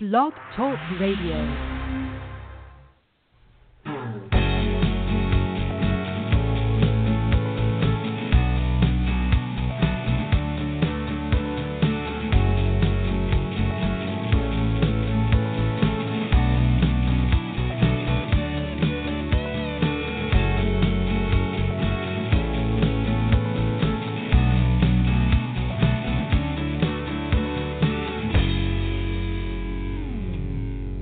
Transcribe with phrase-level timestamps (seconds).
[0.00, 1.77] Blog Talk Radio.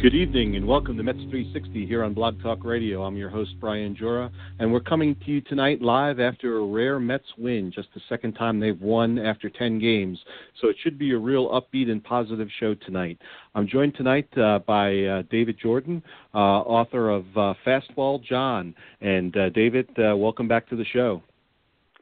[0.06, 3.02] Good evening and welcome to Mets 360 here on Blog Talk Radio.
[3.02, 7.00] I'm your host, Brian Jura, and we're coming to you tonight live after a rare
[7.00, 10.16] Mets win, just the second time they've won after 10 games.
[10.60, 13.18] So it should be a real upbeat and positive show tonight.
[13.56, 16.00] I'm joined tonight uh, by uh, David Jordan,
[16.32, 18.76] uh, author of uh, Fastball John.
[19.00, 21.20] And uh, David, uh, welcome back to the show.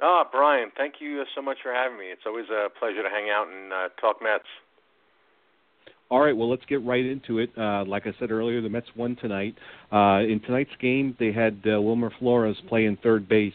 [0.02, 2.08] Ah, Brian, thank you so much for having me.
[2.12, 4.44] It's always a pleasure to hang out and talk Mets.
[6.10, 7.50] All right, well, let's get right into it.
[7.56, 9.54] Uh, like I said earlier, the Mets won tonight.
[9.90, 13.54] Uh, in tonight's game, they had uh, Wilmer Flores playing third base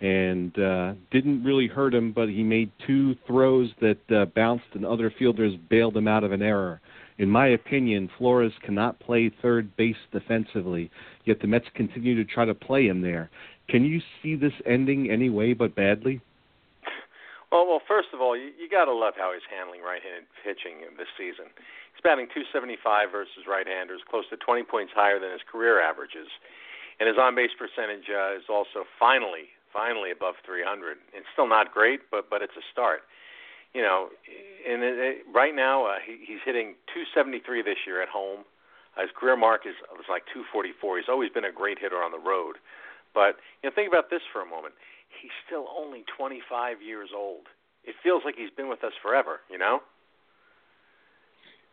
[0.00, 4.84] and uh, didn't really hurt him, but he made two throws that uh, bounced and
[4.84, 6.80] other fielders bailed him out of an error.
[7.18, 10.90] In my opinion, Flores cannot play third base defensively,
[11.24, 13.30] yet the Mets continue to try to play him there.
[13.68, 16.20] Can you see this ending any way but badly?
[17.52, 20.82] Well, well, first of all, you, you got to love how he's handling right-handed pitching
[20.98, 21.46] this season.
[21.94, 22.82] He's batting 275
[23.14, 26.26] versus right-handers, close to 20 points higher than his career averages,
[26.98, 30.98] and his on-base percentage uh, is also finally, finally above 300.
[31.14, 33.06] It's still not great, but but it's a start.
[33.74, 34.08] You know,
[34.64, 38.42] and it, it, right now uh, he, he's hitting 273 this year at home.
[38.96, 40.98] His career mark is was like 244.
[40.98, 42.56] He's always been a great hitter on the road,
[43.12, 44.72] but you know, think about this for a moment.
[45.20, 47.46] He's still only 25 years old.
[47.84, 49.40] It feels like he's been with us forever.
[49.50, 49.80] You know.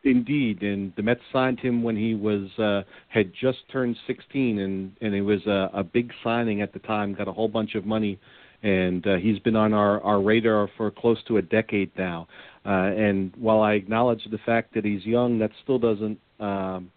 [0.05, 4.91] Indeed, and the Mets signed him when he was uh, had just turned 16, and
[5.01, 7.13] and it was a, a big signing at the time.
[7.13, 8.19] Got a whole bunch of money,
[8.63, 12.27] and uh, he's been on our our radar for close to a decade now.
[12.65, 16.91] Uh, and while I acknowledge the fact that he's young, that still doesn't um,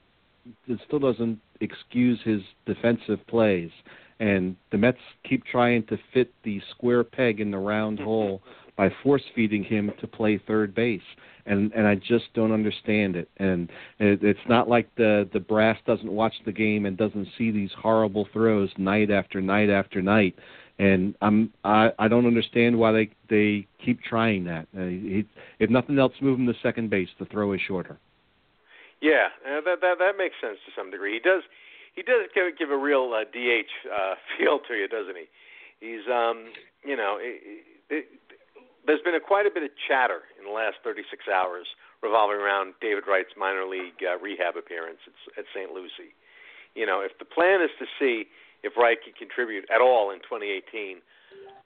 [0.66, 3.70] it still doesn't excuse his defensive plays.
[4.18, 8.42] And the Mets keep trying to fit the square peg in the round hole
[8.76, 11.02] by force feeding him to play third base
[11.46, 13.28] and and I just don't understand it.
[13.38, 17.50] And it, it's not like the the brass doesn't watch the game and doesn't see
[17.50, 20.36] these horrible throws night after night after night.
[20.78, 24.66] And I'm I I don't understand why they they keep trying that.
[24.76, 25.24] Uh, he,
[25.58, 27.08] if nothing else, move him to second base.
[27.18, 27.98] The throw is shorter.
[29.00, 31.14] Yeah, uh, that that that makes sense to some degree.
[31.14, 31.42] He does
[31.96, 35.26] he does give, give a real uh, DH uh, feel to you, doesn't he?
[35.80, 36.52] He's um
[36.84, 37.18] you know.
[37.20, 38.06] It, it,
[38.86, 41.66] there's been a, quite a bit of chatter in the last 36 hours
[42.02, 45.74] revolving around David Wright's minor league uh, rehab appearance at, at St.
[45.74, 46.14] Lucie.
[46.78, 48.30] You know, if the plan is to see
[48.62, 51.02] if Wright can contribute at all in 2018,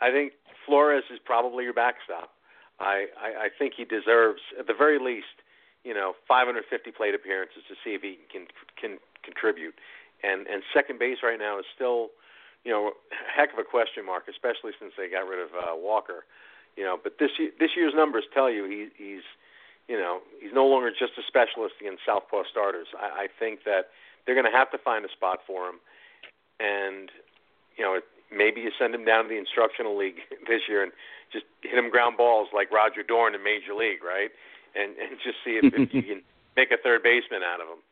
[0.00, 0.32] I think
[0.64, 2.32] Flores is probably your backstop.
[2.80, 5.44] I, I, I think he deserves, at the very least,
[5.84, 8.48] you know, 550 plate appearances to see if he can
[8.80, 9.74] can contribute.
[10.22, 12.10] And and second base right now is still,
[12.64, 12.92] you know, a
[13.36, 16.24] heck of a question mark, especially since they got rid of uh, Walker.
[16.76, 19.26] You know, but this this year's numbers tell you he, he's
[19.88, 22.86] you know he's no longer just a specialist against southpaw starters.
[22.94, 23.90] I, I think that
[24.24, 25.80] they're going to have to find a spot for him,
[26.60, 27.10] and
[27.76, 28.00] you know
[28.30, 30.92] maybe you send him down to the instructional league this year and
[31.32, 34.30] just hit him ground balls like Roger Dorn in Major League, right?
[34.74, 36.22] And and just see if, if you can
[36.56, 37.82] make a third baseman out of him.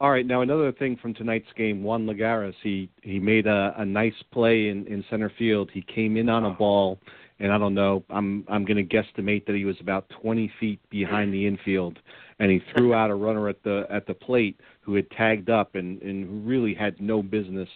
[0.00, 0.24] All right.
[0.24, 4.68] Now another thing from tonight's game, Juan Lagares, he he made a, a nice play
[4.68, 5.70] in, in center field.
[5.72, 7.00] He came in on a ball,
[7.40, 8.04] and I don't know.
[8.08, 11.98] I'm I'm going to guesstimate that he was about 20 feet behind the infield,
[12.38, 15.74] and he threw out a runner at the at the plate who had tagged up
[15.74, 17.68] and and really had no business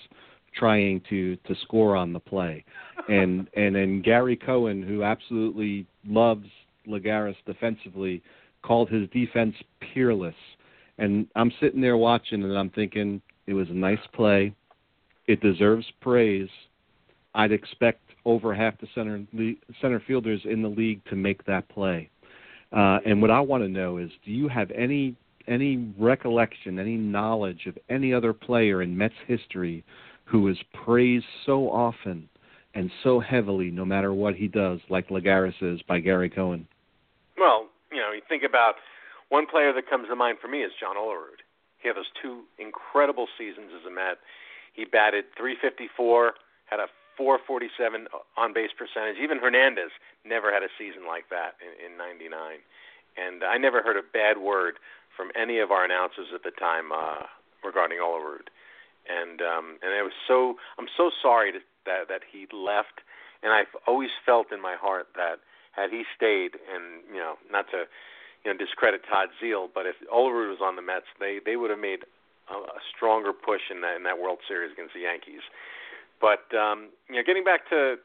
[0.56, 2.65] trying to to score on the play.
[3.09, 6.47] And and then Gary Cohen, who absolutely loves
[6.87, 8.22] Lagares defensively,
[8.62, 10.37] called his defense peerless
[10.98, 14.54] and I'm sitting there watching and I'm thinking it was a nice play.
[15.27, 16.48] It deserves praise.
[17.34, 19.22] I'd expect over half the center
[19.80, 22.09] center fielders in the league to make that play.
[22.72, 25.15] Uh, and what I want to know is, do you have any
[25.48, 29.84] any recollection, any knowledge of any other player in Mets history
[30.24, 32.28] who is praised so often
[32.74, 36.66] and so heavily, no matter what he does, like Lagares is by Gary Cohen?
[37.36, 38.74] Well, you know, you think about
[39.32, 41.40] one player that comes to mind for me is John Olerud.
[41.80, 44.20] He had those two incredible seasons as a Met.
[44.76, 46.36] He batted 354,
[46.68, 49.16] had a 447 on base percentage.
[49.16, 49.88] Even Hernandez
[50.28, 52.60] never had a season like that in, in 99.
[53.16, 54.76] and I never heard a bad word
[55.16, 57.24] from any of our announcers at the time uh,
[57.64, 58.52] regarding Olerud.
[59.08, 61.58] And um, and it was so I'm so sorry to,
[61.88, 63.02] that that he left,
[63.42, 65.40] and I've always felt in my heart that
[65.72, 67.90] had he stayed, and you know, not to
[68.44, 71.71] you know discredit Todd Zeile, but if Olerud was on the Mets, they they would
[71.71, 72.04] have made
[72.50, 75.42] a, a stronger push in that in that World Series against the Yankees.
[76.21, 77.97] But um, you know, getting back to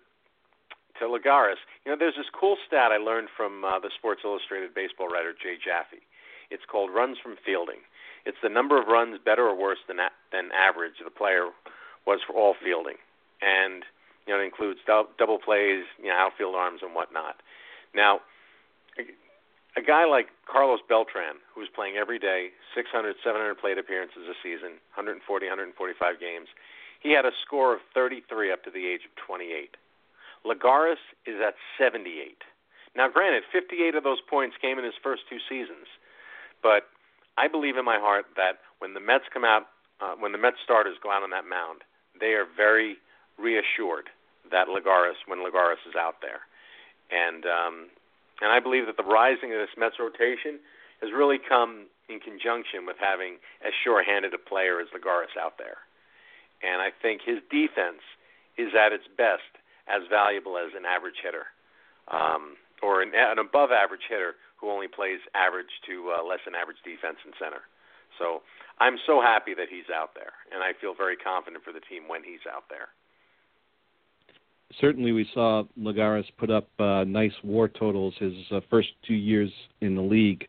[1.00, 4.74] to Lagares, you know, there's this cool stat I learned from uh, the Sports Illustrated
[4.74, 6.02] baseball writer Jay Jaffe.
[6.50, 7.86] It's called runs from fielding.
[8.26, 9.98] It's the number of runs better or worse than
[10.32, 11.50] than average the player
[12.06, 12.98] was for all fielding,
[13.42, 13.84] and
[14.26, 17.38] you know it includes double plays, you know, outfield arms and whatnot.
[17.94, 18.22] Now,
[19.78, 24.82] a guy like Carlos Beltran, who's playing every day, 600, 700 plate appearances a season,
[24.98, 26.50] 140, 145 games,
[27.00, 29.78] he had a score of 33 up to the age of 28.
[30.42, 30.98] Lagares
[31.30, 32.42] is at 78.
[32.96, 35.86] Now, granted, 58 of those points came in his first two seasons,
[36.64, 36.90] but
[37.38, 39.70] I believe in my heart that when the Mets come out,
[40.02, 41.86] uh, when the Mets starters go out on that mound,
[42.20, 42.98] they are very
[43.38, 44.10] reassured
[44.50, 46.42] that Lagares, when Lagares is out there,
[47.14, 47.88] and um,
[48.42, 50.60] and I believe that the rising of this Mets rotation
[51.02, 55.78] has really come in conjunction with having as sure-handed a player as Lagares out there,
[56.64, 58.02] and I think his defense
[58.58, 59.58] is at its best
[59.88, 61.48] as valuable as an average hitter,
[62.10, 66.82] um, or an, an above-average hitter who only plays average to uh, less than average
[66.84, 67.62] defense in center.
[68.18, 68.42] So
[68.82, 72.10] I'm so happy that he's out there, and I feel very confident for the team
[72.10, 72.90] when he's out there.
[74.80, 79.52] Certainly, we saw Lagares put up uh, nice WAR totals his uh, first two years
[79.82, 80.48] in the league.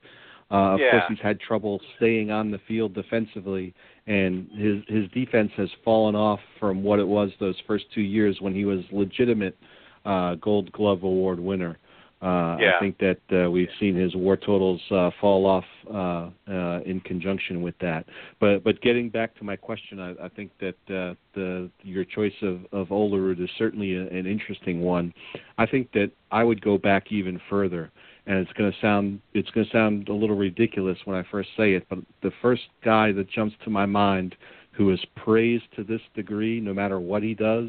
[0.50, 0.90] Uh, of yeah.
[0.90, 3.74] course, he's had trouble staying on the field defensively,
[4.06, 8.38] and his his defense has fallen off from what it was those first two years
[8.40, 9.56] when he was legitimate
[10.04, 11.78] uh, Gold Glove Award winner.
[12.20, 12.72] Uh, yeah.
[12.76, 17.00] I think that uh, we've seen his WAR totals uh, fall off uh, uh, in
[17.04, 18.06] conjunction with that.
[18.40, 22.34] But but getting back to my question, I, I think that uh, the your choice
[22.42, 25.14] of of Olerud is certainly a, an interesting one.
[25.58, 27.92] I think that I would go back even further,
[28.26, 31.50] and it's going to sound it's going to sound a little ridiculous when I first
[31.56, 34.34] say it, but the first guy that jumps to my mind
[34.72, 37.68] who is praised to this degree, no matter what he does,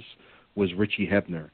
[0.56, 1.50] was Richie Hebner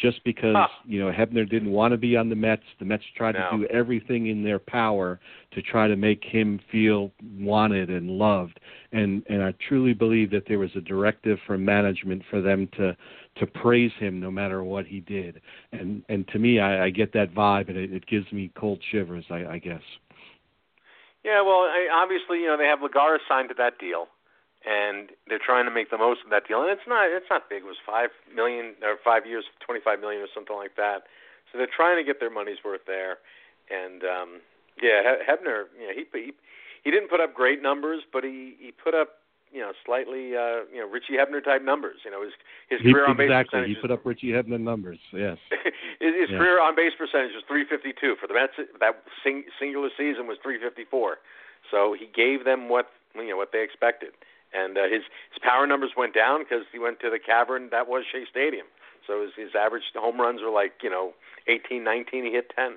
[0.00, 0.68] just because huh.
[0.84, 2.62] you know Hebner didn't want to be on the Mets.
[2.78, 3.50] The Mets tried no.
[3.50, 5.18] to do everything in their power
[5.52, 8.60] to try to make him feel wanted and loved.
[8.92, 12.96] And and I truly believe that there was a directive from management for them to
[13.36, 15.40] to praise him no matter what he did.
[15.72, 18.80] And and to me, I, I get that vibe, and it, it gives me cold
[18.90, 19.24] shivers.
[19.30, 19.82] I, I guess.
[21.24, 24.06] Yeah, well, I, obviously, you know, they have Lagares signed to that deal
[24.66, 26.62] and they're trying to make the most of that deal.
[26.62, 27.62] And it's not it's not big.
[27.62, 31.06] It was five million or five years, twenty five million or something like that.
[31.50, 33.18] So they're trying to get their money's worth there.
[33.70, 34.28] And um,
[34.82, 36.32] yeah, Hebner, you know, he he
[36.82, 39.22] he didn't put up great numbers, but he he put up
[39.52, 42.02] you know slightly uh, you know Richie Hebner type numbers.
[42.04, 42.34] You know his
[42.68, 43.62] his he, career on base exactly.
[43.62, 43.76] percentage.
[43.76, 44.98] He put up Richie Hebner numbers.
[45.12, 45.38] Yes.
[46.00, 46.38] his his yeah.
[46.38, 48.58] career on base percentage was 352 for the Mets.
[48.80, 51.18] That sing, singular season was 354.
[51.70, 54.18] So he gave them what you know what they expected
[54.52, 55.02] and uh, his
[55.32, 58.66] his power numbers went down because he went to the cavern that was Shea Stadium.
[59.06, 61.12] So his, his average home runs were like you know
[61.48, 62.24] 18, 19.
[62.24, 62.76] He hit 10.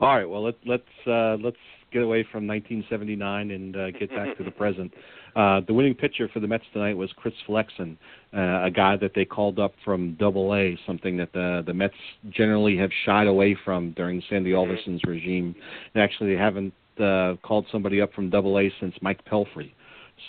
[0.00, 0.28] All right.
[0.28, 1.56] Well, let's let's uh, let's
[1.92, 4.92] get away from 1979 and uh, get back to the present.
[5.36, 7.96] Uh, the winning pitcher for the Mets tonight was Chris Flexen,
[8.36, 11.94] uh, a guy that they called up from Double A, something that the the Mets
[12.30, 14.58] generally have shied away from during Sandy Mm-hmm.
[14.58, 15.54] Alderson's regime.
[15.94, 19.72] And actually, they haven't uh, called somebody up from Double A since Mike Pelfrey.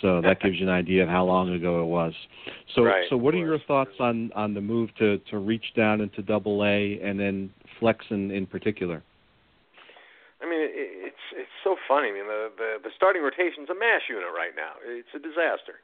[0.02, 2.12] So that gives you an idea of how long ago it was.
[2.74, 6.00] So, Right, so what are your thoughts on on the move to to reach down
[6.00, 9.02] into Double A and then Flexen in particular?
[10.42, 12.08] I mean, it, it's it's so funny.
[12.08, 14.74] I mean, the, the the starting rotation's a mash unit right now.
[14.84, 15.80] It's a disaster.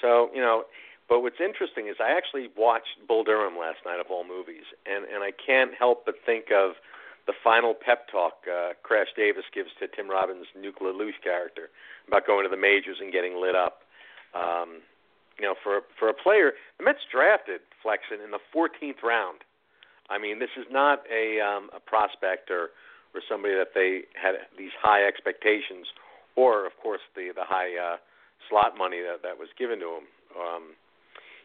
[0.00, 0.64] So you know,
[1.08, 5.04] but what's interesting is I actually watched Bull Durham last night of all movies, and
[5.04, 6.78] and I can't help but think of
[7.26, 11.70] the final pep talk uh, Crash Davis gives to Tim Robbins' Nuke LaLoosh character
[12.08, 13.82] about going to the majors and getting lit up.
[14.34, 14.82] Um,
[15.38, 19.40] you know, for for a player, the Mets drafted Flexen in the 14th round.
[20.10, 22.70] I mean, this is not a um, a prospect or
[23.14, 25.86] or somebody that they had these high expectations,
[26.36, 27.96] or of course the the high uh,
[28.48, 30.06] slot money that that was given to him.
[30.36, 30.62] Um,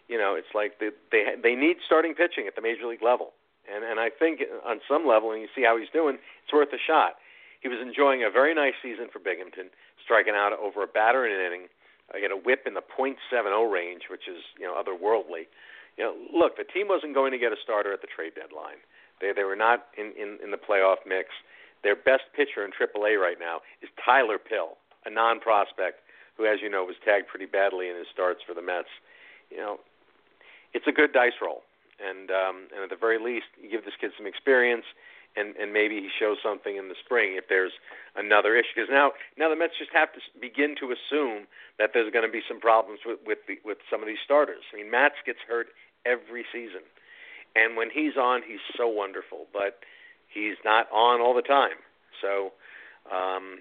[0.07, 3.33] you know, it's like they they they need starting pitching at the major league level,
[3.67, 6.71] and and I think on some level, and you see how he's doing, it's worth
[6.73, 7.19] a shot.
[7.61, 9.69] He was enjoying a very nice season for Binghamton,
[10.03, 11.67] striking out over a batter in an inning.
[12.13, 13.19] I get a whip in the .70
[13.67, 15.51] range, which is you know otherworldly.
[15.97, 18.79] You know, look, the team wasn't going to get a starter at the trade deadline.
[19.19, 21.29] They they were not in in, in the playoff mix.
[21.83, 25.99] their best pitcher in AAA right now is Tyler Pill, a non-prospect
[26.37, 28.93] who, as you know, was tagged pretty badly in his starts for the Mets.
[29.49, 29.79] You know,
[30.73, 31.63] it's a good dice roll,
[31.99, 34.85] and um, and at the very least, you give this kid some experience,
[35.35, 37.73] and and maybe he shows something in the spring if there's
[38.15, 38.73] another issue.
[38.75, 41.47] Because now now the Mets just have to begin to assume
[41.79, 44.63] that there's going to be some problems with with the, with some of these starters.
[44.73, 45.67] I mean, Matz gets hurt
[46.05, 46.85] every season,
[47.55, 49.81] and when he's on, he's so wonderful, but
[50.27, 51.81] he's not on all the time.
[52.21, 52.53] So
[53.09, 53.59] um,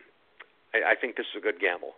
[0.74, 1.94] I, I think this is a good gamble.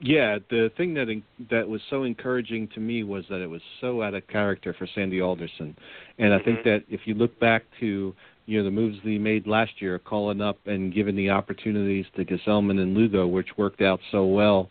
[0.00, 1.08] Yeah, the thing that
[1.50, 4.86] that was so encouraging to me was that it was so out of character for
[4.94, 5.74] Sandy Alderson,
[6.18, 6.68] and I think Mm-hmm.
[6.68, 9.98] that if you look back to you know the moves that he made last year,
[9.98, 14.68] calling up and giving the opportunities to Gesellman and Lugo, which worked out so well,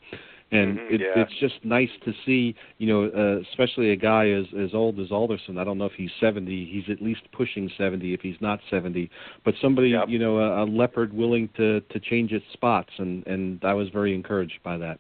[0.52, 1.24] and Mhm, it, yeah.
[1.24, 5.12] it's just nice to see you know uh, especially a guy as as old as
[5.12, 5.58] Alderson.
[5.58, 9.10] I don't know if he's 70, he's at least pushing 70 if he's not 70,
[9.44, 10.08] but somebody Yep.
[10.08, 13.90] you know a, a leopard willing to to change its spots, and and I was
[13.90, 15.00] very encouraged by that.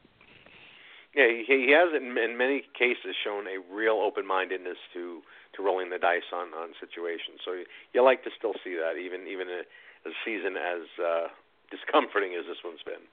[1.16, 5.22] Yeah, he, he has in, in many cases shown a real open-mindedness to
[5.56, 7.40] to rolling the dice on on situations.
[7.46, 9.64] So you, you like to still see that, even even a,
[10.08, 11.28] a season as uh,
[11.72, 13.08] discomforting as this one's been.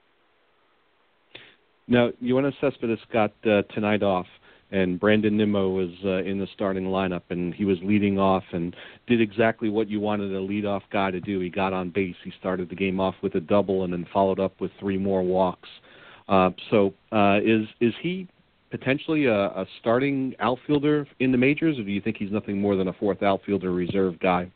[1.87, 4.27] Now, Yoenis Cespedes got uh, tonight off,
[4.71, 8.75] and Brandon Nimmo was uh, in the starting lineup, and he was leading off and
[9.07, 11.39] did exactly what you wanted a leadoff guy to do.
[11.39, 12.15] He got on base.
[12.23, 15.23] He started the game off with a double, and then followed up with three more
[15.23, 15.69] walks.
[15.69, 15.92] Uh,
[16.27, 18.27] so, uh, is is he
[18.71, 22.75] potentially a, a starting outfielder in the majors, or do you think he's nothing more
[22.75, 24.51] than a fourth outfielder reserve guy?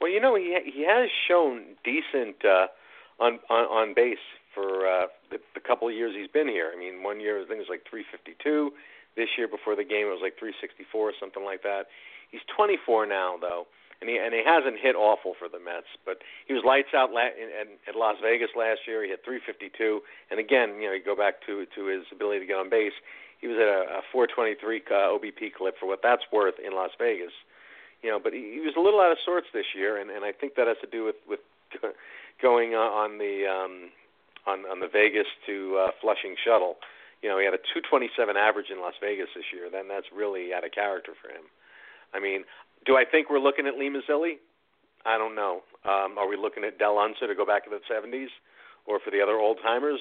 [0.00, 2.66] Well, you know, he he has shown decent uh,
[3.18, 4.18] on, on on base
[4.54, 6.72] for uh, the, the couple of years he's been here.
[6.74, 8.72] I mean, one year I think it was like 352.
[9.16, 11.86] This year before the game it was like 364 or something like that.
[12.30, 13.66] He's 24 now though,
[14.00, 17.12] and he and he hasn't hit awful for the Mets, but he was lights out
[17.12, 19.04] la- in, in, at Las Vegas last year.
[19.04, 22.46] He hit 352, and again, you know, you go back to to his ability to
[22.46, 22.96] get on base.
[23.40, 26.92] He was at a, a 423 uh, OBP clip for what that's worth in Las
[26.98, 27.32] Vegas.
[28.02, 30.24] You know, but he, he was a little out of sorts this year, and and
[30.24, 31.40] I think that has to do with with
[32.42, 33.92] going on the um,
[34.46, 36.76] on on the Vegas to uh, Flushing shuttle.
[37.20, 39.68] You know, he had a 227 average in Las Vegas this year.
[39.68, 41.44] Then that's really out of character for him.
[42.14, 42.48] I mean,
[42.86, 44.38] do I think we're looking at Lee Mazzilli?
[45.04, 45.60] I don't know.
[45.84, 48.28] Um, are we looking at Del Unser to go back to the 70s?
[48.86, 50.00] Or for the other old timers,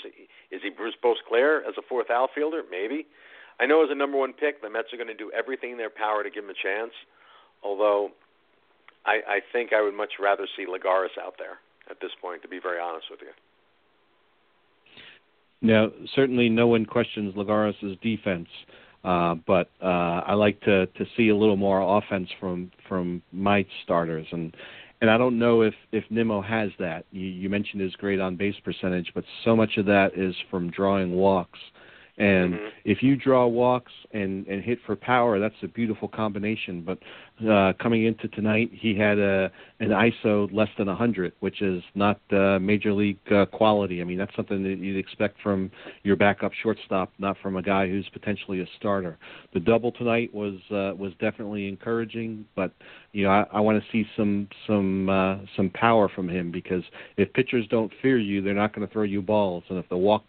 [0.51, 2.63] is he Bruce Boisclair as a fourth outfielder?
[2.71, 3.05] Maybe.
[3.59, 5.77] I know as a number one pick, the Mets are going to do everything in
[5.77, 6.93] their power to give him a chance.
[7.61, 8.11] Although,
[9.05, 11.59] I, I think I would much rather see Lagares out there
[11.89, 12.41] at this point.
[12.43, 13.31] To be very honest with you.
[15.61, 18.47] Now, certainly no one questions Lagares' defense,
[19.03, 23.65] uh, but uh, I like to to see a little more offense from from my
[23.83, 24.55] starters, and
[25.01, 27.05] and I don't know if if Nimmo has that.
[27.11, 30.69] You, you mentioned his great on base percentage, but so much of that is from
[30.71, 31.59] drawing walks.
[32.19, 32.71] And Mhm.
[32.83, 36.81] if you draw walks and and hit for power, that's a beautiful combination.
[36.81, 36.99] But
[37.47, 39.49] uh, coming into tonight, he had a
[39.79, 44.01] an ISO less than 100, which is not uh, major league uh, quality.
[44.01, 45.71] I mean, that's something that you'd expect from
[46.03, 49.17] your backup shortstop, not from a guy who's potentially a starter.
[49.53, 52.73] The double tonight was uh, was definitely encouraging, but
[53.13, 56.83] you know I, I want to see some some uh, some power from him because
[57.15, 59.97] if pitchers don't fear you, they're not going to throw you balls, and if the
[59.97, 60.25] walks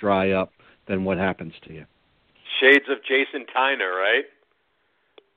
[0.00, 0.50] dry up,
[0.86, 1.84] then what happens to you?
[2.60, 4.24] Shades of Jason Tyner, right?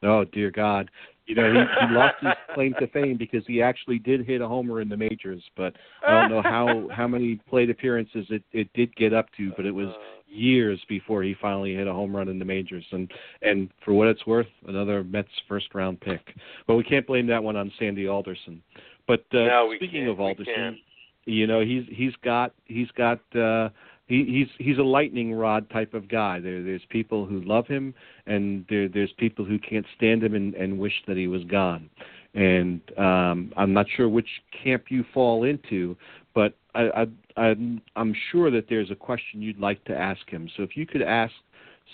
[0.04, 0.92] Oh dear God!
[1.25, 4.48] You know he, he lost his claim to fame because he actually did hit a
[4.48, 5.74] homer in the majors, but
[6.08, 9.66] I don't know how how many plate appearances it it did get up to, but
[9.66, 9.89] it was
[10.30, 12.86] years before he finally hit a home run in the majors.
[12.92, 13.12] And
[13.42, 16.36] and for what it's worth, another Mets first round pick.
[16.68, 18.62] But we can't blame that one on Sandy Alderson.
[19.08, 20.80] But uh, No, speaking of Alderson,
[21.25, 23.70] you know he's he's got he's got uh
[24.08, 26.40] he, he's he's a lightning rod type of guy.
[26.40, 27.94] There there's people who love him,
[28.26, 31.90] and there there's people who can't stand him and, and wish that he was gone.
[32.34, 34.30] And um, I'm not sure which
[34.64, 35.98] camp you fall into,
[36.34, 40.50] but I, I I'm I'm sure that there's a question you'd like to ask him.
[40.56, 41.34] So if you could ask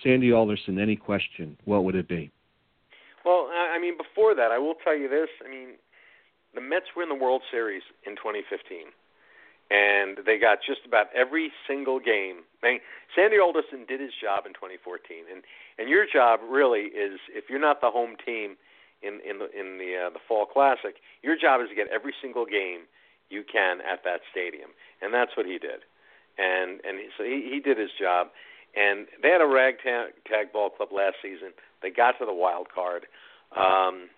[0.04, 2.32] Sandy Alderson any question, what would it be?
[3.26, 5.30] Well, I I mean, before that, I will tell you this.
[5.44, 5.70] I mean,
[6.54, 8.94] the Mets were in the World Series in 2015,
[9.74, 12.46] and they got just about every single game.
[12.62, 12.78] I
[13.16, 15.42] Sandy Alderson did his job in 2014, and
[15.82, 18.56] and your job really is if you're not the home team
[19.02, 22.14] in in the in the uh, the Fall Classic, your job is to get every
[22.22, 22.86] single game
[23.30, 24.70] you can at that stadium,
[25.02, 25.82] and that's what he did.
[26.38, 28.30] And and he, so he he did his job.
[28.76, 31.54] And they had a ragtag tag ball club last season.
[31.84, 33.06] They got to the wild card.
[33.56, 34.10] Um,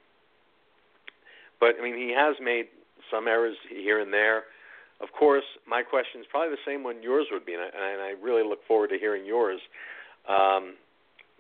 [1.60, 2.68] but I mean, he has made
[3.12, 4.44] some errors here and there.
[5.02, 8.02] Of course, my question is probably the same one yours would be, and I, and
[8.02, 9.60] I really look forward to hearing yours.
[10.28, 10.76] Um,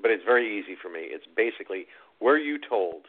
[0.01, 1.01] but it's very easy for me.
[1.03, 1.85] It's basically,
[2.19, 3.03] were you told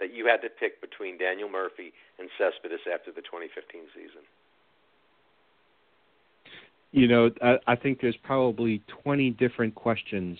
[0.00, 4.22] that you had to pick between Daniel Murphy and Cespedes after the 2015 season?
[6.90, 10.36] You know, I, I think there's probably 20 different questions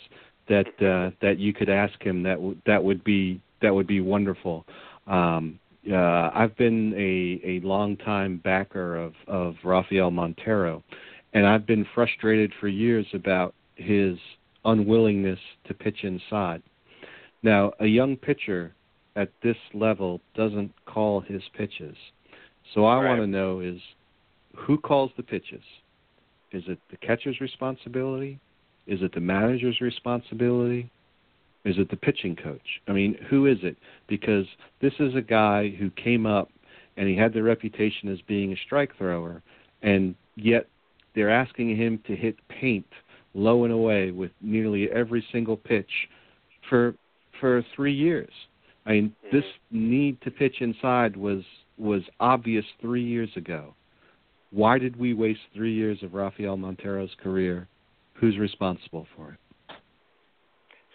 [0.49, 4.01] that uh, that you could ask him that w- that would be that would be
[4.01, 4.67] wonderful.
[5.07, 5.59] Um,
[5.91, 10.83] uh, I've been a a long time backer of of Rafael Montero,
[11.33, 14.17] and I've been frustrated for years about his
[14.65, 16.63] unwillingness to pitch inside.
[17.43, 18.75] Now, a young pitcher
[19.17, 21.97] at this level doesn't call his pitches.
[22.75, 23.09] So I right.
[23.09, 23.81] want to know is
[24.57, 25.63] who calls the pitches?
[26.53, 28.39] Is it the catcher's responsibility?
[28.87, 30.91] Is it the manager's responsibility?
[31.65, 32.81] Is it the pitching coach?
[32.89, 33.77] I mean, who is it?
[34.09, 34.47] Because
[34.81, 36.51] this is a guy who came up
[36.97, 39.43] and he had the reputation as being a strike thrower,
[39.83, 40.67] and yet
[41.15, 42.87] they're asking him to hit paint
[43.35, 45.91] low and away with nearly every single pitch
[46.69, 46.95] for
[47.41, 48.33] for three years.
[48.87, 49.37] I mean, mm-hmm.
[49.37, 51.43] this need to pitch inside was
[51.79, 53.75] was obvious three years ago.
[54.51, 57.69] Why did we waste three years of Rafael Montero's career?
[58.15, 59.39] Who's responsible for it?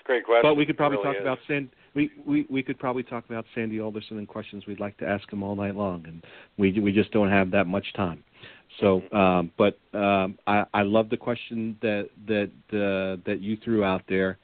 [0.07, 0.41] Great question.
[0.41, 1.21] But we could probably really talk is.
[1.21, 4.97] about San, we, we we could probably talk about Sandy Alderson and questions we'd like
[4.99, 6.23] to ask him all night long, and
[6.57, 8.23] we we just don't have that much time.
[8.79, 9.15] So, Mm-hmm.
[9.15, 14.01] um, but um, I, I love the question that that uh, that you threw out
[14.07, 14.37] there.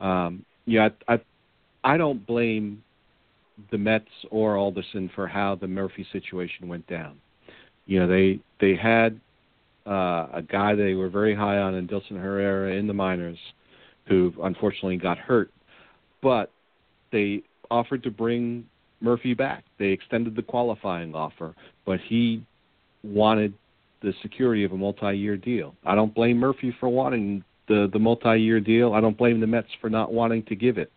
[0.00, 1.20] Um, yeah, I, I
[1.82, 2.84] I don't blame
[3.72, 7.18] the Mets or Alderson for how the Murphy situation went down.
[7.86, 9.20] You know, they they had
[9.84, 13.38] uh, a guy they were very high on in Dilson Herrera in the minors,
[14.08, 15.50] who unfortunately got hurt,
[16.22, 16.50] but
[17.12, 18.64] they offered to bring
[19.00, 19.64] Murphy back.
[19.78, 21.54] They extended the qualifying offer,
[21.86, 22.42] but he
[23.04, 23.54] wanted
[24.02, 25.74] the security of a multi-year deal.
[25.84, 28.94] I don't blame Murphy for wanting the the multi-year deal.
[28.94, 30.90] I don't blame the Mets for not wanting to give it.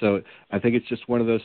[0.00, 1.42] So I think it's just one of those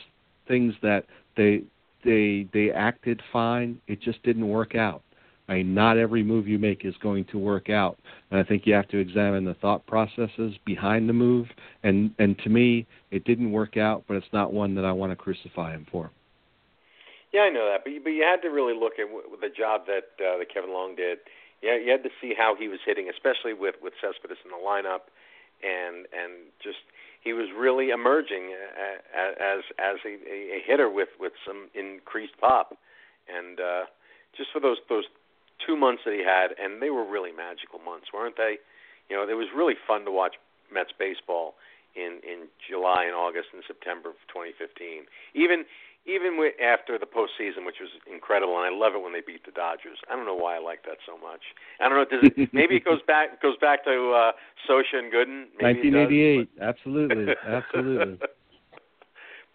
[0.48, 1.04] things that
[1.36, 1.62] they
[2.04, 3.80] they they acted fine.
[3.86, 5.02] It just didn't work out.
[5.48, 7.98] I mean, not every move you make is going to work out,
[8.30, 11.48] and I think you have to examine the thought processes behind the move.
[11.82, 15.12] And and to me, it didn't work out, but it's not one that I want
[15.12, 16.10] to crucify him for.
[17.32, 19.50] Yeah, I know that, but you, but you had to really look at w- the
[19.50, 21.18] job that uh, that Kevin Long did.
[21.62, 24.62] Yeah, you had to see how he was hitting, especially with with Cespedes in the
[24.64, 25.10] lineup,
[25.60, 26.86] and and just
[27.20, 30.14] he was really emerging a- as as a,
[30.56, 32.78] a hitter with with some increased pop,
[33.28, 33.84] and uh,
[34.36, 35.04] just for those those
[35.64, 38.58] two months that he had, and they were really magical months, weren't they?
[39.08, 40.34] You know, it was really fun to watch
[40.72, 41.54] Mets baseball
[41.94, 45.06] in in July and August and September of 2015.
[45.34, 45.64] Even
[46.06, 49.44] even with, after the postseason, which was incredible, and I love it when they beat
[49.46, 49.96] the Dodgers.
[50.10, 51.40] I don't know why I like that so much.
[51.80, 52.04] I don't know.
[52.04, 52.52] Does it?
[52.52, 54.32] maybe it goes back goes back to uh,
[54.68, 55.48] Scioscia and Gooden.
[55.60, 58.16] Maybe 1988, absolutely, absolutely.
[58.20, 58.36] but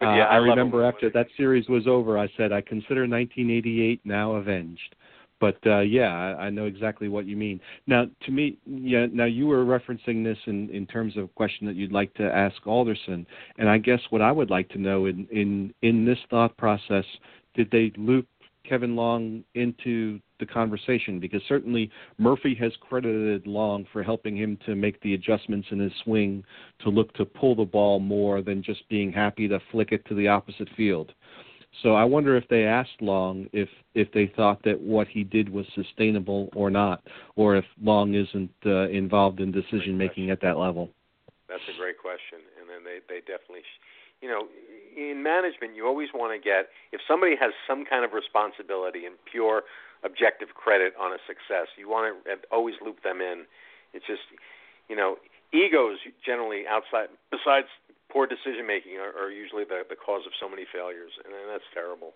[0.02, 4.32] Uh, yeah, I, remember after that series was over, I said I consider 1988 now
[4.32, 4.94] avenged.
[5.40, 7.60] But uh, yeah, I, I know exactly what you mean.
[7.86, 9.06] Now, to me, yeah.
[9.10, 12.24] Now you were referencing this in in terms of a question that you'd like to
[12.24, 13.26] ask Alderson,
[13.58, 17.04] and I guess what I would like to know in in in this thought process,
[17.54, 18.26] did they loop
[18.68, 21.18] Kevin Long into the conversation?
[21.18, 25.92] Because certainly Murphy has credited Long for helping him to make the adjustments in his
[26.04, 26.44] swing
[26.80, 30.14] to look to pull the ball more than just being happy to flick it to
[30.14, 31.12] the opposite field.
[31.82, 35.48] So I wonder if they asked Long if if they thought that what he did
[35.48, 37.02] was sustainable or not,
[37.36, 40.90] or if Long isn't uh, involved in decision making at that level.
[41.48, 43.80] That's a great question, and then they they definitely, sh-
[44.20, 44.46] you know,
[44.96, 49.14] in management you always want to get if somebody has some kind of responsibility and
[49.30, 49.62] pure
[50.04, 53.44] objective credit on a success, you want to always loop them in.
[53.92, 54.22] It's just,
[54.88, 55.16] you know,
[55.52, 57.66] egos generally outside besides
[58.12, 61.50] poor decision making are, are usually the the cause of so many failures, and, and
[61.50, 62.12] that's terrible.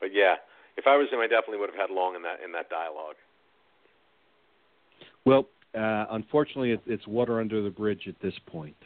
[0.00, 0.36] But yeah,
[0.76, 3.16] if I was him, I definitely would have had Long in that in that dialogue.
[5.24, 8.76] Well, uh, unfortunately, it, it's water under the bridge at this point.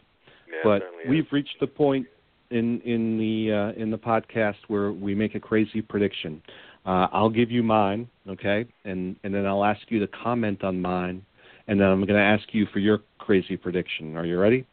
[0.48, 1.32] Yeah, but we've is.
[1.32, 2.06] reached the point
[2.50, 6.42] in in the uh, in the podcast where we make a crazy prediction.
[6.86, 10.82] Uh, I'll give you mine, okay, and and then I'll ask you to comment on
[10.82, 11.24] mine,
[11.68, 14.16] and then I'm going to ask you for your crazy prediction.
[14.16, 14.66] Are you ready?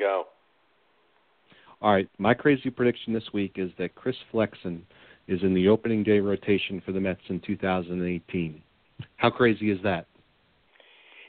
[0.00, 0.24] go.
[1.82, 4.84] All right, my crazy prediction this week is that Chris Flexen
[5.28, 8.62] is in the opening day rotation for the Mets in 2018.
[9.16, 10.06] How crazy is that?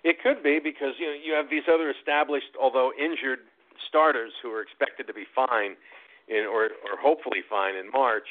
[0.03, 3.39] It could be because you know you have these other established, although injured,
[3.87, 5.77] starters who are expected to be fine,
[6.27, 8.27] in or or hopefully fine in March.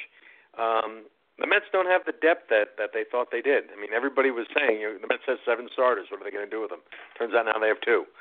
[0.59, 1.07] Um,
[1.39, 3.71] the Mets don't have the depth that that they thought they did.
[3.73, 6.09] I mean, everybody was saying you know, the Mets has seven starters.
[6.11, 6.83] What are they going to do with them?
[7.17, 8.05] Turns out now they have two.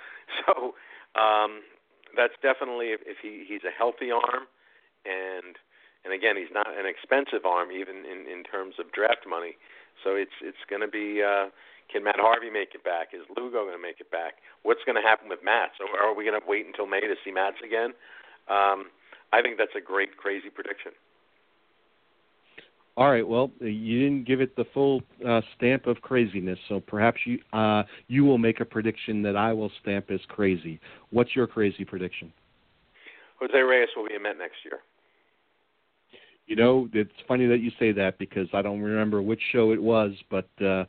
[0.46, 0.78] So
[1.18, 1.66] um,
[2.16, 4.48] that's definitely if, if he he's a healthy arm,
[5.06, 5.58] and
[6.06, 9.58] and again he's not an expensive arm even in in terms of draft money.
[10.04, 11.24] So it's it's going to be.
[11.24, 11.50] Uh,
[11.90, 13.18] can Matt Harvey make it back?
[13.18, 14.46] Is Lugo going to make it back?
[14.62, 15.82] What's going to happen with Matz?
[15.82, 17.98] Or are we going to wait until May to see Matz again?
[18.46, 18.94] Um,
[19.34, 20.94] I think that's a great, crazy prediction.
[22.98, 23.26] All right.
[23.26, 27.84] Well, you didn't give it the full uh, stamp of craziness, so perhaps you uh,
[28.08, 30.80] you will make a prediction that I will stamp as crazy.
[31.12, 32.34] What's your crazy prediction?
[33.40, 34.80] Jose Reyes will be a Met next year.
[36.48, 39.82] You know, it's funny that you say that because I don't remember which show it
[39.82, 40.86] was, but uh,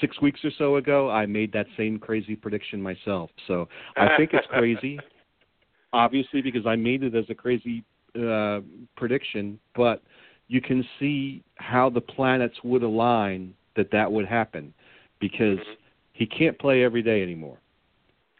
[0.00, 3.30] six weeks or so ago, I made that same crazy prediction myself.
[3.48, 5.00] So I think it's crazy,
[5.92, 7.84] obviously, because I made it as a crazy
[8.16, 8.60] uh,
[8.96, 10.02] prediction, but
[10.48, 14.72] you can see how the planets would align that that would happen
[15.20, 15.72] because mm-hmm.
[16.12, 17.58] he can't play every day anymore.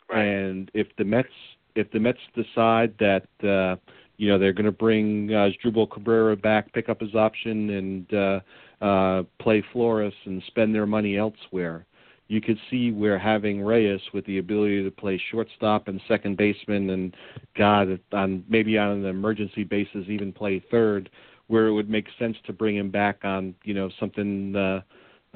[0.08, 0.22] Right.
[0.22, 1.28] And if the Mets
[1.74, 3.76] if the Mets decide that uh
[4.18, 8.14] you know they're going to bring uh, Asdrubal Cabrera back, pick up his option, and
[8.14, 11.84] uh, uh, play Flores and spend their money elsewhere.
[12.28, 16.90] You could see where having Reyes with the ability to play shortstop and second baseman,
[16.90, 17.14] and
[17.56, 21.10] God, on maybe on an emergency basis, even play third,
[21.48, 24.80] where it would make sense to bring him back on you know something uh,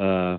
[0.01, 0.38] uh,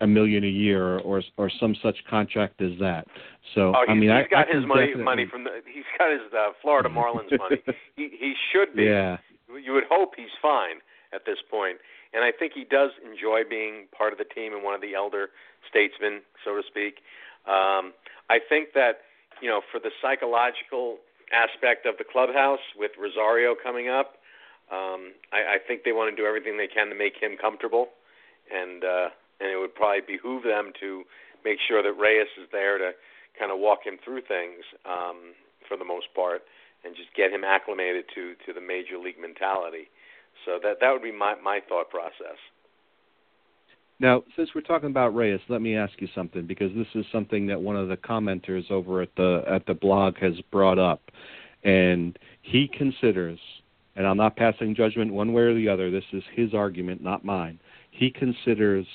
[0.00, 3.06] a million a year or or some such contract as that.
[3.54, 5.04] So oh, I mean, he's I, got I his money definitely...
[5.04, 7.62] money from the he's got his uh, Florida Marlins money.
[7.96, 8.84] he he should be.
[8.84, 9.18] Yeah.
[9.62, 10.80] You would hope he's fine
[11.12, 11.76] at this point,
[12.14, 14.94] and I think he does enjoy being part of the team and one of the
[14.94, 15.28] elder
[15.68, 17.04] statesmen, so to speak.
[17.44, 17.92] Um,
[18.30, 19.04] I think that
[19.42, 20.96] you know for the psychological
[21.28, 24.21] aspect of the clubhouse with Rosario coming up
[24.72, 27.92] um, I, I think they want to do everything they can to make him comfortable,
[28.48, 29.08] and uh,
[29.38, 31.04] and it would probably behoove them to
[31.44, 32.92] make sure that Reyes is there to
[33.38, 35.36] kind of walk him through things um,
[35.68, 36.42] for the most part,
[36.84, 39.92] and just get him acclimated to to the major league mentality.
[40.46, 42.40] So that that would be my my thought process.
[44.00, 47.46] Now, since we're talking about Reyes, let me ask you something because this is something
[47.46, 51.02] that one of the commenters over at the at the blog has brought up,
[51.62, 53.38] and he considers
[53.96, 55.90] and I'm not passing judgment one way or the other.
[55.90, 57.58] This is his argument, not mine.
[57.90, 58.86] He considers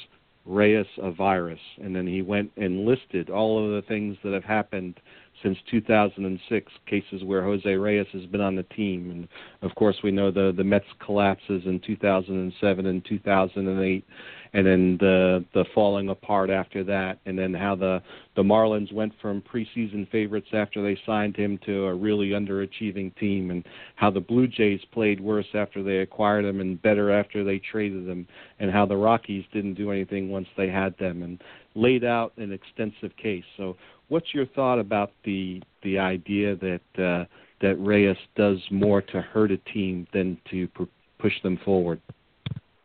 [0.46, 4.46] Reyes a virus, and then he went and listed all of the things that have
[4.46, 5.00] happened
[5.44, 9.28] since 2006, cases where Jose Reyes has been on the team, and
[9.62, 14.06] of course we know the the Mets collapses in 2007 and 2008,
[14.54, 18.02] and then the the falling apart after that, and then how the
[18.36, 23.52] the Marlins went from preseason favorites after they signed him to a really underachieving team,
[23.52, 23.64] and
[23.96, 28.08] how the Blue Jays played worse after they acquired him and better after they traded
[28.08, 28.28] them,
[28.60, 31.42] and how the Rockies didn't do anything once they had them, and
[31.76, 33.44] laid out an extensive case.
[33.56, 33.78] So,
[34.10, 37.26] what's your thought about the the idea that uh,
[37.62, 40.84] that Reyes does more to hurt a team than to pr-
[41.20, 42.02] push them forward?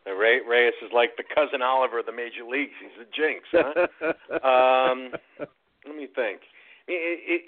[0.05, 2.71] Ray, Reyes is like the cousin Oliver of the major leagues.
[2.81, 4.39] He's a jinx, huh?
[4.91, 5.11] um,
[5.85, 6.41] let me think.
[6.87, 7.43] It,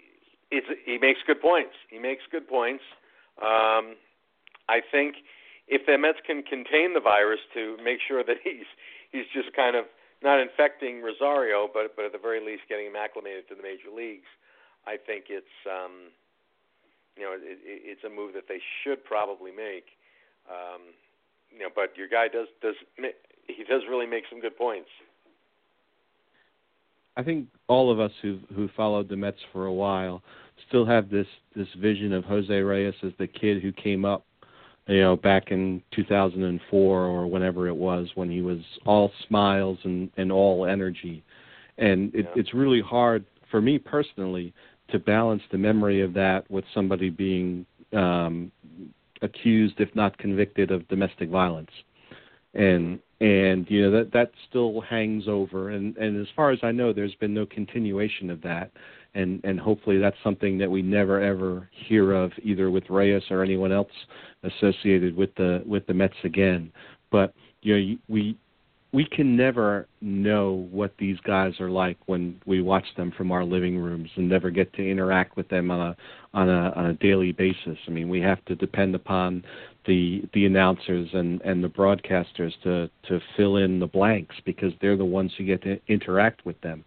[0.51, 1.73] it, he makes good points.
[1.89, 2.83] He makes good points.
[3.41, 3.95] Um,
[4.69, 5.15] I think
[5.67, 8.67] if the Mets can contain the virus to make sure that he's
[9.11, 9.85] he's just kind of
[10.23, 13.89] not infecting Rosario, but but at the very least getting him acclimated to the major
[13.95, 14.30] leagues,
[14.86, 16.12] I think it's um,
[17.17, 19.86] you know it, it, it's a move that they should probably make.
[20.49, 20.93] Um,
[21.51, 22.75] you know, but your guy does does
[23.47, 24.89] he does really make some good points.
[27.17, 30.21] I think all of us who who followed the Mets for a while
[30.67, 34.25] still have this this vision of Jose Reyes as the kid who came up,
[34.88, 40.12] you know, back in 2004 or whenever it was when he was all smiles and
[40.17, 41.24] and all energy,
[41.78, 42.41] and it, yeah.
[42.41, 44.54] it's really hard for me personally
[44.89, 48.52] to balance the memory of that with somebody being um
[49.21, 51.71] accused, if not convicted, of domestic violence,
[52.54, 55.71] and and you know that that still hangs over.
[55.71, 58.71] And and as far as I know, there's been no continuation of that,
[59.15, 63.43] and and hopefully that's something that we never ever hear of either with Reyes or
[63.43, 63.91] anyone else
[64.43, 66.71] associated with the with the Mets again.
[67.12, 68.38] But you know we
[68.95, 73.43] we can never know what these guys are like when we watch them from our
[73.43, 75.97] living rooms and never get to interact with them on a
[76.34, 77.78] on a on a daily basis.
[77.88, 79.43] I mean, we have to depend upon
[79.86, 84.95] the the announcers and and the broadcasters to to fill in the blanks because they're
[84.95, 86.86] the ones who get to interact with them.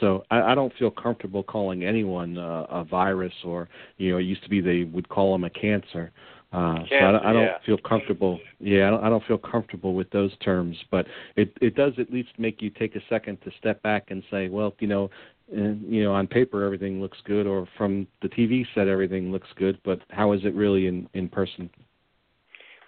[0.00, 4.22] So I, I don't feel comfortable calling anyone uh, a virus or you know it
[4.22, 6.12] used to be they would call them a cancer.
[6.52, 7.58] Uh, so I, don't- I don't yeah.
[7.66, 8.38] feel comfortable.
[8.60, 10.76] Yeah, I don't, I don't feel comfortable with those terms.
[10.90, 14.22] But it it does at least make you take a second to step back and
[14.30, 15.10] say, well, you know,
[15.52, 19.48] and you know, on paper everything looks good, or from the TV set everything looks
[19.56, 21.68] good, but how is it really in in person?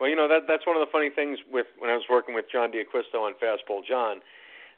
[0.01, 2.35] Well, you know that that's one of the funny things with when I was working
[2.35, 4.21] with John D'Acquisto on Fastball John.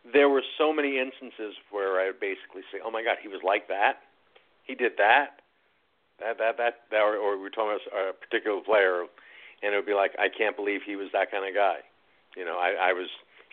[0.05, 3.43] There were so many instances where I would basically say, "Oh my God, he was
[3.45, 4.01] like that.
[4.65, 5.43] He did that.
[6.19, 9.05] That that that." that or, or we were talking about a particular player,
[9.63, 11.85] and it would be like, "I can't believe he was that kind of guy."
[12.37, 13.09] You know, I, I was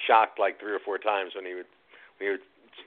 [0.05, 1.69] shocked like three or four times when he would
[2.19, 2.45] we would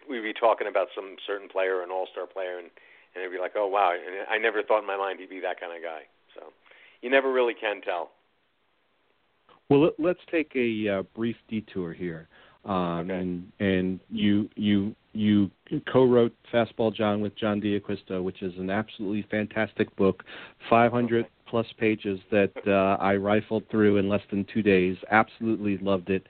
[0.09, 2.70] we'd be talking about some certain player, an all-star player, and
[3.14, 5.40] and it'd be like, "Oh wow!" And I never thought in my mind he'd be
[5.40, 6.03] that kind of guy.
[6.35, 6.53] So
[7.03, 8.11] you never really can tell.
[9.68, 12.29] Well, let, let's take a uh, brief detour here.
[12.64, 13.18] Um, Okay.
[13.18, 15.51] And and you you you
[15.92, 20.23] co-wrote Fastball John with John D'Acquisto, which is an absolutely fantastic book,
[20.68, 24.96] 500 plus pages that uh, I rifled through in less than two days.
[25.11, 26.27] Absolutely loved it.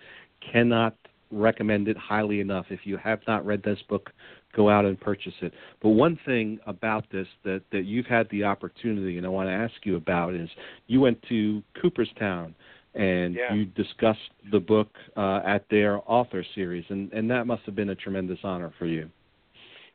[0.52, 0.96] Cannot
[1.30, 2.66] recommend it highly enough.
[2.70, 4.10] If you have not read this book,
[4.56, 5.52] go out and purchase it.
[5.82, 9.52] But one thing about this that that you've had the opportunity, and I want to
[9.52, 10.48] ask you about, is
[10.86, 12.54] you went to Cooperstown
[12.94, 13.54] and Yeah.
[13.54, 17.90] you discussed the book uh, at their author series, and, and that must have been
[17.90, 19.10] a tremendous honor for you.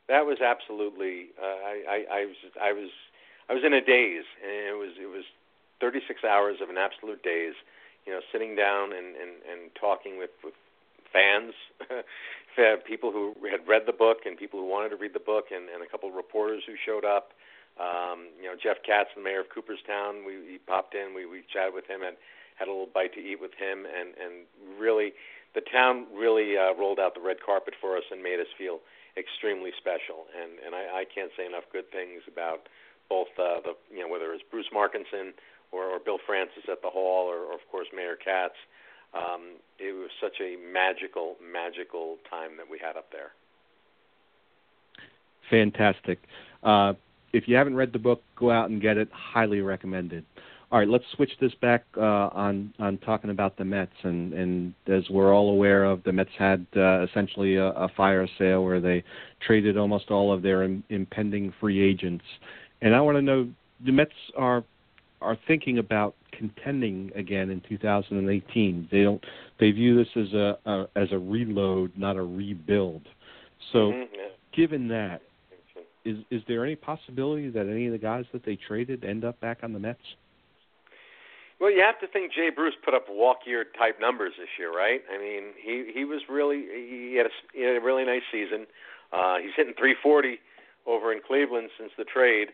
[0.08, 1.28] That was absolutely.
[1.40, 2.36] Uh, I, I, I was.
[2.62, 2.90] I was.
[3.48, 4.94] I was in a daze, and it was.
[5.00, 5.24] It was
[5.80, 7.54] 36 hours of an absolute daze.
[8.06, 10.54] You know, sitting down and and and talking with with
[11.12, 11.54] fans,
[12.86, 15.68] people who had read the book, and people who wanted to read the book, and
[15.68, 17.32] and a couple of reporters who showed up.
[17.76, 21.14] Um, you know, Jeff Katz, the mayor of Cooperstown, we he popped in.
[21.14, 22.16] We we chatted with him and
[22.56, 24.48] had a little bite to eat with him, and and
[24.80, 25.12] really,
[25.54, 28.80] the town really uh, rolled out the red carpet for us and made us feel
[29.16, 30.26] extremely special.
[30.34, 32.68] And and I, I can't say enough good things about
[33.08, 35.32] both uh, the you know whether it's Bruce Markusen
[35.72, 38.54] or, or Bill Francis at the hall, or, or of course Mayor Katz.
[39.14, 43.32] Um, it was such a magical, magical time that we had up there.
[45.48, 46.18] Fantastic.
[46.62, 46.94] Uh,
[47.32, 49.08] if you haven't read the book, go out and get it.
[49.12, 50.24] Highly recommended.
[50.72, 54.74] All right, let's switch this back uh, on on talking about the Mets, and and
[54.88, 58.80] as we're all aware of, the Mets had uh, essentially a, a fire sale where
[58.80, 59.04] they
[59.46, 62.24] traded almost all of their Im- impending free agents,
[62.82, 63.48] and I want to know
[63.84, 64.64] the Mets are
[65.20, 68.88] are thinking about contending again in 2018.
[68.90, 69.24] They don't
[69.60, 73.02] they view this as a, a as a reload, not a rebuild.
[73.72, 74.28] So, Mhm, yeah.
[74.52, 75.22] given that,
[76.04, 79.38] is is there any possibility that any of the guys that they traded end up
[79.40, 80.00] back on the Mets?
[81.58, 84.76] Well, you have to think Jay Bruce put up walk year type numbers this year,
[84.76, 85.00] right?
[85.12, 88.66] I mean, he he was really he had a, he had a really nice season.
[89.12, 90.38] Uh, he's hitting 340
[90.86, 92.48] over in Cleveland since the trade.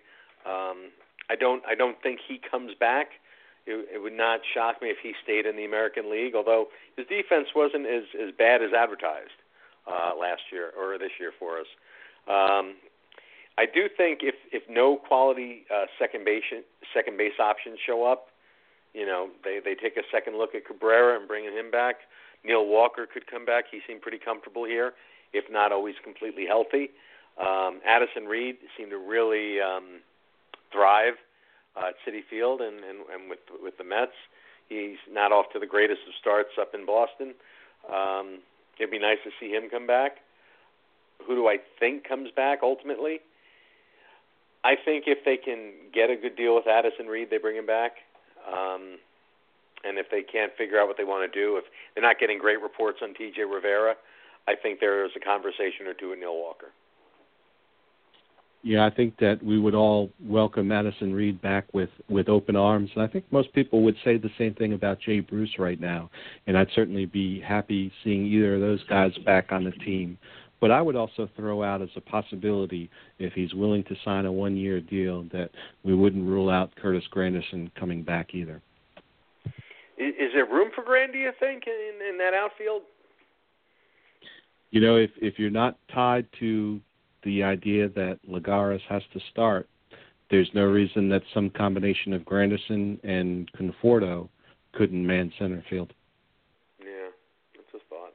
[0.47, 0.95] Um,
[1.29, 3.19] I don't I don't think he comes back.
[3.67, 7.07] It, it would not shock me if he stayed in the American League, although his
[7.07, 9.39] defense wasn't as as bad as advertised
[9.87, 11.67] uh, last year or this year for us.
[12.29, 12.77] Um,
[13.59, 16.45] I do think if if no quality uh, second base
[16.95, 18.32] second base options show up,
[18.95, 21.97] you know, they they take a second look at Cabrera and bringing him back.
[22.45, 23.65] Neil Walker could come back.
[23.71, 24.93] He seemed pretty comfortable here,
[25.33, 26.91] if not always completely healthy.
[27.41, 30.03] Um, Addison Reed seemed to really um,
[30.71, 31.15] thrive
[31.77, 34.13] uh, at Citi Field and, and, and with with the Mets.
[34.69, 37.35] He's not off to the greatest of starts up in Boston.
[37.93, 38.41] Um,
[38.79, 40.19] it'd be nice to see him come back.
[41.27, 43.21] Who do I think comes back ultimately?
[44.65, 47.67] I think if they can get a good deal with Addison Reed, they bring him
[47.67, 47.93] back.
[48.47, 48.99] Um,
[49.85, 52.39] and if they can't figure out what they want to do, if they're not getting
[52.39, 53.43] great reports on T.J.
[53.43, 53.95] Rivera,
[54.47, 56.69] I think there is a conversation or two with Neil Walker.
[58.65, 62.91] Yeah, I think that we would all welcome Addison Reed back with, with open arms.
[62.95, 66.11] And I think most people would say the same thing about Jay Bruce right now.
[66.47, 70.17] And I'd certainly be happy seeing either of those guys back on the team.
[70.63, 74.33] But I would also throw out as a possibility, if he's willing to sign a
[74.33, 75.51] one year deal, that
[75.83, 78.63] we wouldn't rule out Curtis Granderson coming back either.
[79.99, 81.13] Is, is there room for Grand?
[81.13, 82.83] Do you think in, in that outfield?
[84.71, 86.81] You know, if if you're not tied to
[87.25, 89.69] the idea that Lagares has to start,
[90.31, 94.29] there's no reason that some combination of Granderson and Conforto
[94.75, 95.93] couldn't man center field.
[96.79, 97.09] Yeah,
[97.57, 98.13] that's a thought.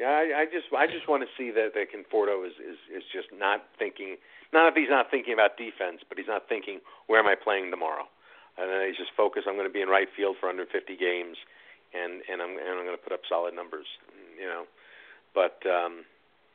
[0.00, 3.04] Yeah, I, I just I just want to see that that Conforto is, is is
[3.12, 4.16] just not thinking.
[4.48, 7.68] Not if he's not thinking about defense, but he's not thinking where am I playing
[7.68, 8.08] tomorrow,
[8.56, 9.44] and then he's just focused.
[9.44, 11.36] I'm going to be in right field for under 50 games,
[11.92, 13.84] and and I'm and I'm going to put up solid numbers.
[14.40, 14.64] You know,
[15.36, 16.08] but um,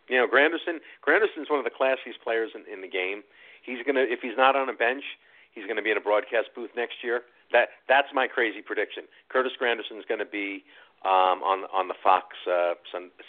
[0.09, 3.21] you know Granderson Granderson's one of the classiest players in, in the game.
[3.61, 5.05] He's gonna if he's not on a bench,
[5.53, 9.03] he's going to be in a broadcast booth next year that that's my crazy prediction.
[9.29, 10.63] Curtis Granderson is going to be
[11.05, 12.73] um, on on the Fox uh,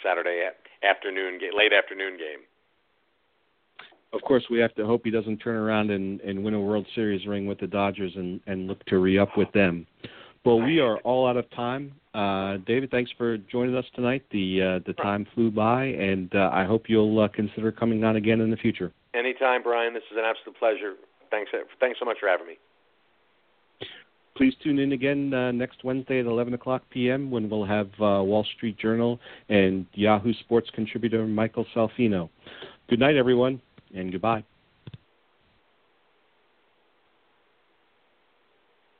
[0.03, 0.49] Saturday
[0.83, 2.43] afternoon late afternoon game.
[4.13, 6.87] Of course, we have to hope he doesn't turn around and, and win a World
[6.95, 9.85] Series ring with the Dodgers and, and look to re up with them.
[10.45, 11.93] Well, we are all out of time.
[12.13, 14.23] Uh, David, thanks for joining us tonight.
[14.31, 18.15] The uh, the time flew by, and uh, I hope you'll uh, consider coming on
[18.15, 18.93] again in the future.
[19.13, 19.93] Anytime, Brian.
[19.93, 20.93] This is an absolute pleasure.
[21.29, 21.51] Thanks.
[21.79, 22.57] Thanks so much for having me.
[24.37, 27.31] Please tune in again uh, next Wednesday at 11 o'clock p.m.
[27.31, 29.19] when we'll have uh, Wall Street Journal
[29.49, 32.29] and Yahoo Sports contributor Michael Salfino.
[32.87, 33.59] Good night, everyone,
[33.95, 34.43] and goodbye.